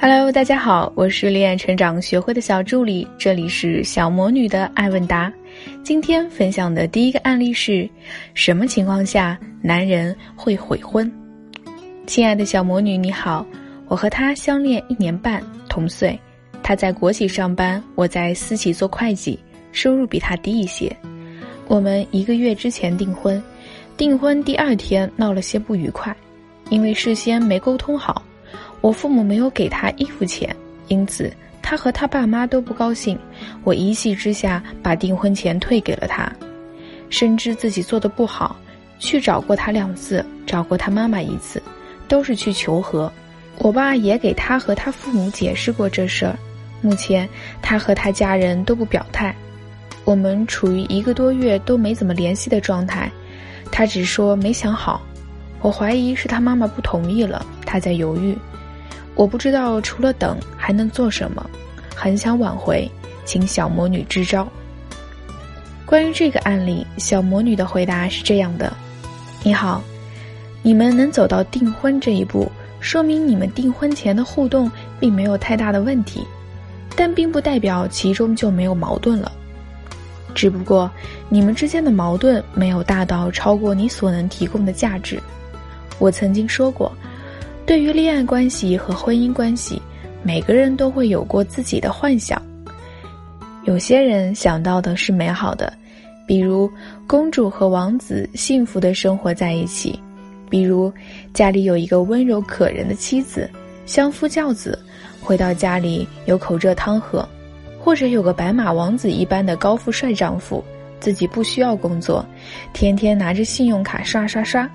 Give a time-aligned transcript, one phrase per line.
[0.00, 5.32] Hello，大家好，我是恋爱成长学会的小助理，这里是小魔女的爱问答。
[5.82, 7.90] 今天分享的第一个案例是
[8.32, 11.10] 什么情况下男人会悔婚？
[12.06, 13.44] 亲爱的小魔女你好，
[13.88, 16.16] 我和他相恋一年半，同岁，
[16.62, 19.36] 他在国企上班，我在私企做会计，
[19.72, 20.96] 收入比他低一些。
[21.66, 23.42] 我们一个月之前订婚，
[23.96, 26.16] 订婚第二天闹了些不愉快，
[26.70, 28.22] 因为事先没沟通好。
[28.80, 30.54] 我父母没有给他衣服钱，
[30.88, 33.18] 因此他和他爸妈都不高兴。
[33.64, 36.30] 我一气之下把订婚钱退给了他，
[37.10, 38.56] 深知自己做的不好，
[38.98, 41.62] 去找过他两次，找过他妈妈一次，
[42.06, 43.12] 都是去求和。
[43.58, 46.38] 我爸也给他和他父母解释过这事儿，
[46.80, 47.28] 目前
[47.60, 49.34] 他和他家人都不表态。
[50.04, 53.10] 我们处于一个多月都没怎么联系的状态，
[53.72, 55.02] 他只说没想好。
[55.60, 58.38] 我怀疑是他妈妈不同意了，他在犹豫。
[59.18, 61.44] 我不知道除了等还能做什么，
[61.92, 62.88] 很想挽回，
[63.24, 64.46] 请小魔女支招。
[65.84, 68.72] 关于这个案例，小魔女的回答是这样的：
[69.42, 69.82] 你好，
[70.62, 74.70] 你们能走到订婚这一步，说明你们订婚前的互动
[75.00, 76.24] 并没有太大的问题，
[76.94, 79.32] 但并不代表其中就没有矛盾了。
[80.32, 80.88] 只不过
[81.28, 85.20] 你们之间的矛盾没有大到超过你所能提供的价值。
[85.98, 86.92] 我曾经说过。
[87.68, 89.78] 对于恋爱关系和婚姻关系，
[90.22, 92.40] 每个人都会有过自己的幻想。
[93.64, 95.70] 有些人想到的是美好的，
[96.26, 96.70] 比如
[97.06, 100.00] 公主和王子幸福的生活在一起，
[100.48, 100.90] 比如
[101.34, 103.46] 家里有一个温柔可人的妻子，
[103.84, 104.78] 相夫教子，
[105.20, 107.28] 回到家里有口热汤喝，
[107.78, 110.64] 或者有个白马王子一般的高富帅丈夫，
[111.00, 112.24] 自己不需要工作，
[112.72, 114.66] 天天拿着信用卡刷刷刷。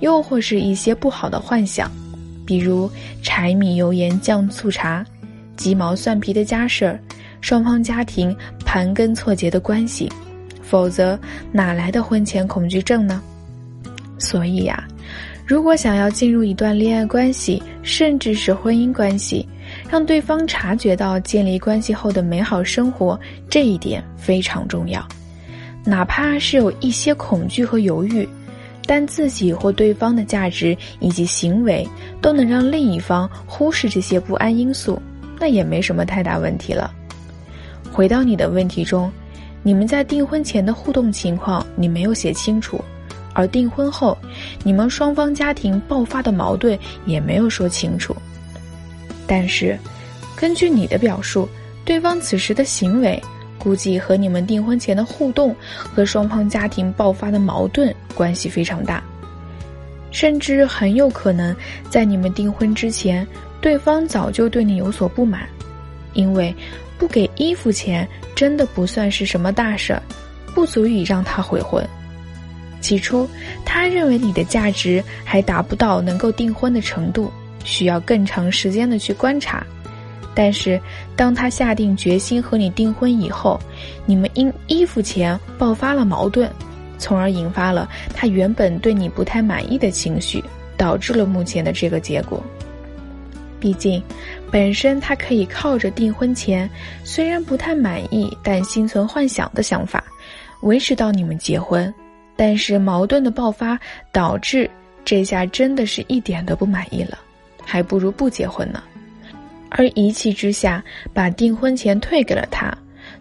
[0.00, 1.88] 又或是一些不好的幻想，
[2.44, 2.90] 比如
[3.22, 5.04] 柴米油盐酱醋茶、
[5.56, 6.98] 鸡毛蒜皮的家事儿，
[7.40, 8.34] 双方家庭
[8.64, 10.10] 盘根错节的关系，
[10.62, 11.18] 否则
[11.50, 13.22] 哪来的婚前恐惧症呢？
[14.18, 14.86] 所以呀，
[15.44, 19.46] 如果想要进入一段恋爱关系，甚至是婚姻关系，
[19.90, 23.18] 让对方察觉到建立关系后的美好生活，
[23.48, 25.06] 这一点非常重要，
[25.84, 28.28] 哪怕是有一些恐惧和犹豫。
[28.86, 31.86] 但自己或对方的价值以及行为
[32.20, 35.00] 都能让另一方忽视这些不安因素，
[35.38, 36.92] 那也没什么太大问题了。
[37.92, 39.10] 回到你的问题中，
[39.62, 42.82] 你们在订婚前的互动情况你没有写清楚，
[43.34, 44.16] 而订婚后
[44.64, 48.16] 你们双方家庭爆发的矛盾也没有说清楚。
[49.26, 49.78] 但是，
[50.36, 51.48] 根据你的表述，
[51.84, 53.22] 对方此时的行为。
[53.62, 55.54] 估计和你们订婚前的互动
[55.94, 59.00] 和双方家庭爆发的矛盾关系非常大，
[60.10, 61.54] 甚至很有可能
[61.88, 63.24] 在你们订婚之前，
[63.60, 65.42] 对方早就对你有所不满，
[66.12, 66.52] 因为
[66.98, 70.02] 不给衣服钱真的不算是什么大事儿，
[70.56, 71.86] 不足以让他悔婚。
[72.80, 73.28] 起初，
[73.64, 77.30] 他认为你的价值还达不到能够订婚的程度，
[77.62, 79.64] 需要更长时间的去观察。
[80.34, 80.80] 但是，
[81.14, 83.60] 当他下定决心和你订婚以后，
[84.06, 86.50] 你们因衣服钱爆发了矛盾，
[86.98, 90.42] 从而引发了他原本对你不太满意的情绪，
[90.76, 92.42] 导致了目前的这个结果。
[93.60, 94.02] 毕竟，
[94.50, 96.68] 本身他可以靠着订婚前
[97.04, 100.02] 虽然不太满意，但心存幻想的想法，
[100.62, 101.92] 维持到你们结婚。
[102.34, 103.78] 但是矛盾的爆发
[104.10, 104.68] 导致
[105.04, 107.18] 这下真的是一点都不满意了，
[107.64, 108.82] 还不如不结婚呢。
[109.74, 112.72] 而一气之下把订婚钱退给了他，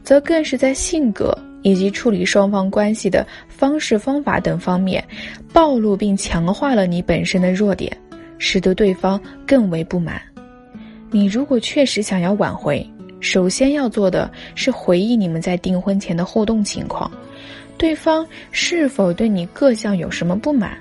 [0.03, 5.03] 则更是在性格以及处理双方关系的方式方法等方面，
[5.53, 7.95] 暴露并强化了你本身的弱点，
[8.37, 10.21] 使得对方更为不满。
[11.09, 12.85] 你如果确实想要挽回，
[13.19, 17.09] 首先要做的是回忆你们在订婚前的互动情况，
[17.77, 20.77] 对方是否对你各项有什么不满，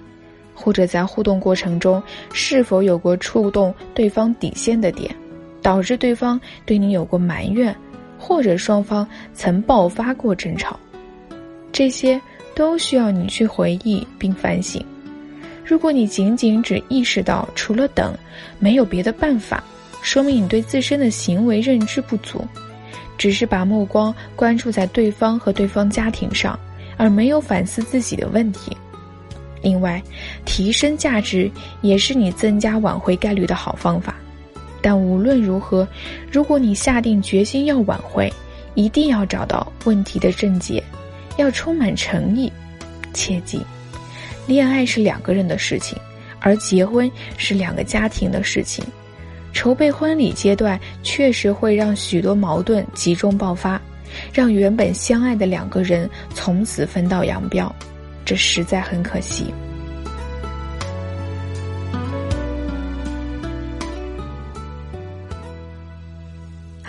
[0.55, 2.03] 或者在互动过程中
[2.33, 5.15] 是否有过触动对方底线的点。
[5.63, 7.75] 导致对方对你有过埋怨，
[8.19, 10.79] 或者双方曾爆发过争吵，
[11.73, 12.21] 这些
[12.55, 14.85] 都需要你去回忆并反省。
[15.65, 18.13] 如果你仅仅只意识到除了等
[18.59, 19.63] 没有别的办法，
[20.03, 22.45] 说明你对自身的行为认知不足，
[23.17, 26.59] 只是把目光关注在对方和对方家庭上，
[26.97, 28.77] 而没有反思自己的问题。
[29.63, 30.03] 另外，
[30.45, 31.51] 提升价值
[31.83, 34.17] 也是你增加挽回概率的好方法。
[34.83, 35.87] 但无论如何，
[36.31, 38.33] 如果你下定决心要挽回，
[38.75, 40.83] 一定要找到问题的症结，
[41.37, 42.53] 要充满诚意。
[43.13, 43.61] 切记，
[44.47, 45.99] 恋爱是两个人的事情，
[46.39, 48.85] 而结婚是两个家庭的事情。
[49.53, 53.81] 筹备婚礼阶段确实会让许多矛盾集中爆发，
[54.33, 57.75] 让原本相爱的两个人从此分道扬镳，
[58.25, 59.53] 这实在很可惜。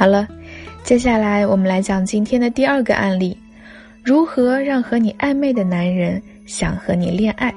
[0.02, 0.28] 好了，
[0.84, 3.38] 接下来我们来讲今天的第二个案例：
[4.04, 7.54] 如何让和你暧昧的男人想和你恋爱。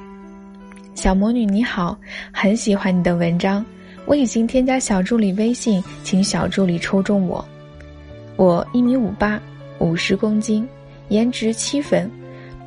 [0.94, 1.98] 小魔女你好，
[2.30, 3.64] 很喜欢你的文章。
[4.04, 7.42] 我已经添加小助理微信，请小助理抽中我。
[8.36, 9.40] 我一米五八，
[9.78, 10.68] 五十公斤，
[11.08, 12.10] 颜值七分，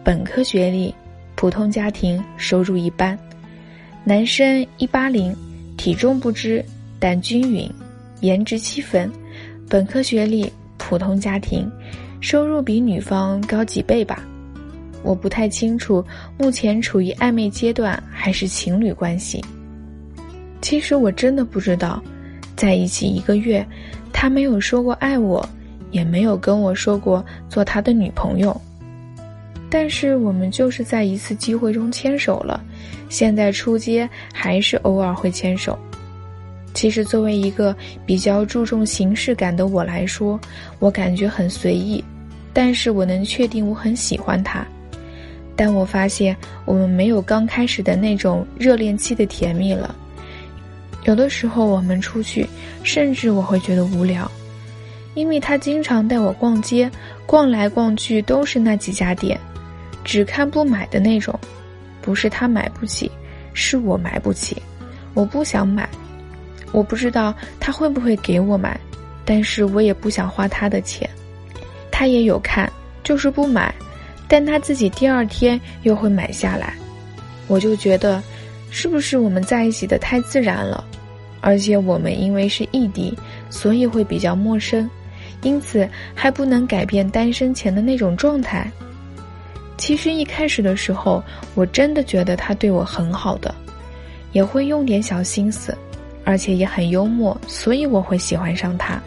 [0.03, 0.91] 本科学历，
[1.35, 3.15] 普通家庭，收入一般。
[4.03, 5.35] 男生一八零，
[5.77, 6.65] 体重不知，
[6.97, 7.71] 但均匀，
[8.21, 9.07] 颜值七分，
[9.69, 11.69] 本科学历，普通家庭，
[12.22, 14.24] 收入比女方高几倍吧。
[15.04, 16.04] 我不太清楚，
[16.38, 19.44] 目前处于暧昧阶段还是情侣关系。
[20.62, 22.02] 其实我真的不知道，
[22.56, 23.66] 在一起一个月，
[24.14, 25.48] 他没有说过爱我，
[25.92, 28.60] 也没有跟我说过做他的女朋友。
[29.69, 32.64] 但是我们就是在一次机会中牵手了，
[33.10, 35.78] 现在出街还是偶尔会牵手。
[36.77, 37.75] 其实作为一个
[38.06, 40.39] 比较注重形式感的我来说，
[40.77, 42.03] 我感觉很随意，
[42.53, 44.63] 但是我能确定我很喜欢他。
[45.56, 49.95] 但我发现我们没有刚开始的那种热恋期的甜蜜了。
[51.06, 52.47] 有的时候我们出去，
[52.83, 54.30] 甚至我会觉得无聊，
[55.15, 56.88] 因为他经常带我逛街，
[57.25, 59.35] 逛来逛去都是那几家店，
[60.03, 61.33] 只看不买的那种。
[62.03, 63.12] 不是他买不起，
[63.56, 64.62] 是我买不起。
[65.15, 65.89] 我不想买，
[66.72, 68.80] 我不知道他会不会给我买，
[69.25, 71.10] 但是我也不想花他的钱。
[71.92, 72.72] 他也有看，
[73.04, 73.74] 就是不买，
[74.28, 76.74] 但他自己第二天又会买下来。
[77.48, 78.22] 我就觉得，
[78.69, 80.84] 是不是我们在一起的太自然了？
[81.40, 83.18] 而且我们因为是异地，
[83.50, 84.90] 所以会比较陌生，
[85.44, 88.69] 因此还不能改变单身前的那种状态。
[89.78, 91.24] 其实一开始的时候，
[91.54, 93.54] 我真的觉得他对我很好的，
[94.34, 95.78] 也会用点小心思，
[96.27, 99.01] 而且也很幽默，所以我会喜欢上他。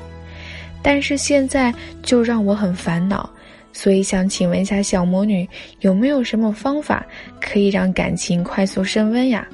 [0.80, 1.72] 但是现在
[2.02, 3.28] 就让我很烦恼，
[3.74, 5.46] 所以想请问一下小魔女，
[5.80, 7.04] 有没有什么方法
[7.38, 9.46] 可以让感情快速升温呀？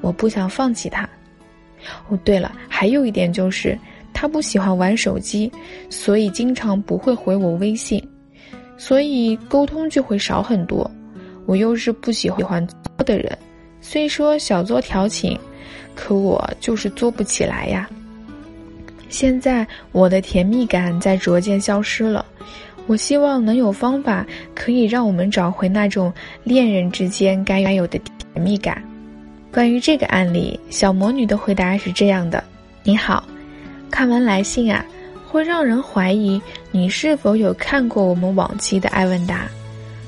[0.00, 1.08] 我不想放弃他。
[2.08, 3.78] 哦，对了，还有一点就是，
[4.12, 5.48] 他不喜欢玩手机，
[5.88, 8.04] 所以经常不会回我微信，
[8.76, 10.90] 所以沟通就会少很多。
[11.46, 13.38] 我又是不喜欢作的人，
[13.80, 15.38] 虽说小作调情，
[15.94, 17.88] 可我就是做不起来呀。
[19.08, 22.24] 现在我的甜蜜感在逐渐消失了，
[22.86, 26.12] 我希望能有方法可以让我们找回那种
[26.44, 28.82] 恋人之间该有的甜蜜感。
[29.52, 32.42] 关于这个案例，小魔女的回答是这样的：
[32.82, 33.22] 你好，
[33.90, 34.82] 看完来信啊，
[35.28, 36.40] 会让人怀疑
[36.70, 39.46] 你是否有看过我们往期的爱问答。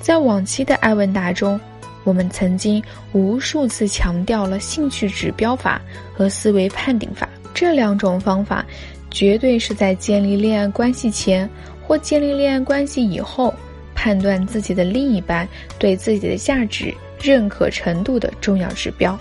[0.00, 1.60] 在往期的爱问答中，
[2.05, 5.81] 我们曾经无数次强调了兴趣指标法
[6.15, 8.65] 和思维判定法这两种方法，
[9.11, 11.49] 绝对是在建立恋爱关系前
[11.83, 13.53] 或建立恋爱关系以后，
[13.95, 15.49] 判断自己的另一半
[15.79, 19.19] 对自己的价值认可程度的重要指标。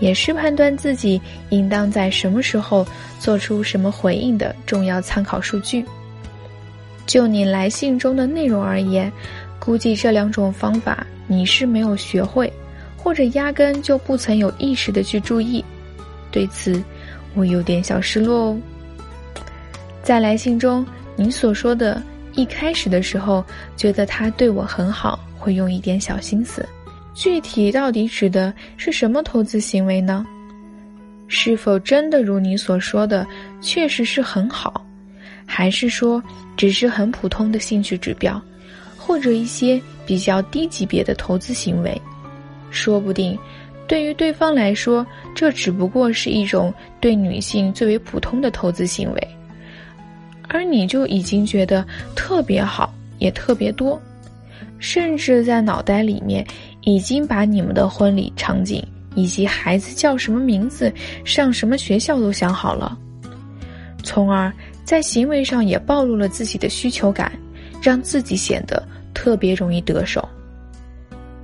[0.00, 1.20] 也是判断自己
[1.50, 2.86] 应当在什么时候
[3.18, 5.84] 做出什么回应的重要参考数据。
[7.04, 9.10] 就你来信中的内容而言，
[9.58, 12.52] 估计这两种方法你是没有学会，
[12.96, 15.64] 或者压根就不曾有意识的去注意。
[16.30, 16.82] 对此，
[17.34, 18.58] 我有点小失落哦。
[20.02, 20.86] 在来信中，
[21.16, 22.02] 你所说的
[22.34, 23.44] 一开始的时候
[23.76, 26.66] 觉得他对我很好，会用一点小心思。
[27.14, 30.24] 具体到底指的是什么投资行为呢？
[31.26, 33.26] 是否真的如你所说的，
[33.60, 34.86] 确实是很好，
[35.44, 36.22] 还是说
[36.56, 38.40] 只是很普通的兴趣指标，
[39.08, 41.98] 或者一些比较低级别的投资行为？
[42.70, 43.38] 说不定，
[43.86, 49.28] 对于对方来说，这只不过是一种对女性最为普通的投资行为，
[50.48, 51.82] 而你就已经觉得
[52.14, 53.98] 特别好，也特别多，
[54.78, 56.46] 甚至在脑袋里面。
[56.82, 58.82] 已经把你们的婚礼场景
[59.14, 60.90] 以及孩子叫什么名字、
[61.22, 62.96] 上什么学校都想好了，
[64.02, 64.50] 从而
[64.84, 67.30] 在行为上也暴露了自己的需求感，
[67.82, 68.82] 让自己显得
[69.18, 70.26] 特别容易得手。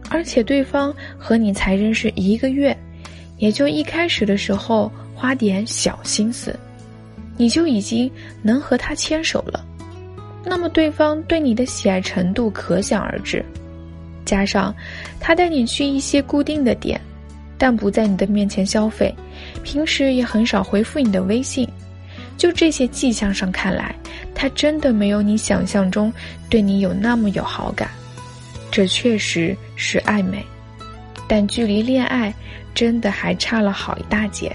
[0.08, 2.76] 而且对方和你才认识一个月，
[3.38, 6.56] 也就一开始的时候花点小心思，
[7.36, 8.08] 你就已经
[8.42, 9.64] 能和他牵手了，
[10.44, 13.44] 那么对方对你的喜爱程度可想而知。
[14.24, 14.72] 加上，
[15.18, 17.00] 他带你去一些固定的点，
[17.58, 19.12] 但不在你的面前消费，
[19.64, 21.68] 平时也很少回复你的微信，
[22.38, 23.92] 就这些迹象上看来，
[24.34, 26.12] 他真的没有你想象中
[26.50, 27.88] 对你有那么有好感。
[28.70, 30.44] 这确实是暧昧，
[31.28, 32.34] 但距离恋爱
[32.74, 34.52] 真的还差了好一大截。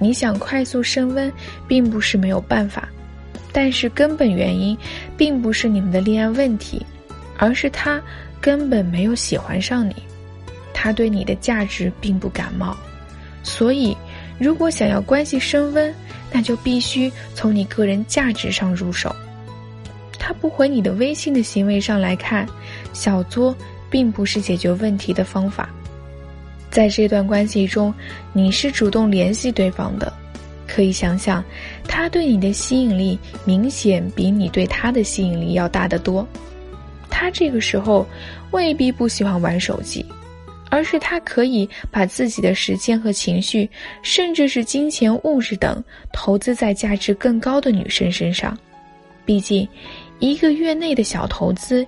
[0.00, 1.30] 你想快速升温，
[1.68, 2.88] 并不是没有办法，
[3.52, 4.76] 但是根本原因
[5.16, 6.84] 并不是你们的恋爱问题，
[7.36, 8.02] 而是他
[8.40, 9.94] 根本没有喜欢上你，
[10.72, 12.76] 他对你的价值并不感冒。
[13.42, 13.94] 所以，
[14.38, 15.94] 如果想要关系升温，
[16.32, 19.14] 那就必须从你个人价值上入手。
[20.18, 22.48] 他不回你的微信的行为上来看，
[22.92, 23.54] 小作
[23.90, 25.68] 并不是解决问题的方法。
[26.70, 27.94] 在这段关系中，
[28.32, 30.12] 你是主动联系对方的，
[30.66, 31.44] 可以想想，
[31.86, 36.26] 他对你的吸引力明显比你对他的吸引力要大得多。
[37.08, 38.04] 他这个时候
[38.50, 40.04] 未必不喜欢玩手机，
[40.74, 43.70] 而是他可以把自己的时间和情绪，
[44.02, 45.80] 甚至是金钱、物质等，
[46.12, 48.58] 投资在价值更高的女生身上。
[49.24, 49.68] 毕竟，
[50.18, 51.86] 一个月内的小投资，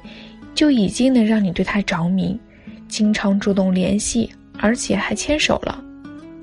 [0.55, 2.38] 就已经能让你对他着迷，
[2.87, 4.31] 经常主动联系。
[4.59, 5.83] 而且还牵手了，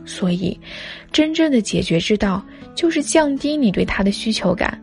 [0.05, 0.59] 所以，
[1.13, 2.45] 真正的解决之道
[2.75, 4.77] 就是降低你对他的需求感，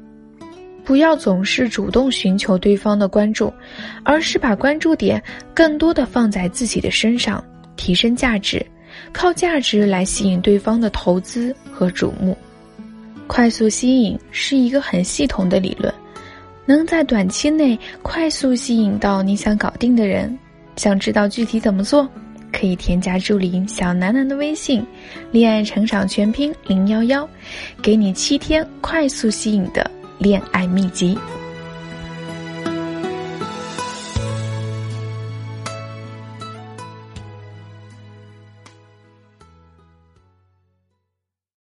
[0.84, 3.52] 不要总是主动寻求对方的关注，
[4.02, 5.22] 而是把关注点
[5.54, 7.42] 更多的放在自己的身上，
[7.76, 8.64] 提升价值，
[9.12, 12.36] 靠价值来吸引对方的投资和瞩目。
[13.26, 15.92] 快速吸引是一个很系统的理论，
[16.66, 20.36] 能在短期内快速吸引到你想搞定的人。
[20.76, 22.08] 想知道具体怎么做？
[22.52, 24.84] 可以添加助理小楠楠的微信，
[25.30, 27.28] 恋爱成长全拼零幺幺，
[27.80, 29.88] 给你七天快速吸引的
[30.20, 31.18] 恋爱秘籍。